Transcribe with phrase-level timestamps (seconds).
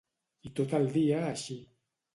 [0.49, 1.63] I tot el dia així.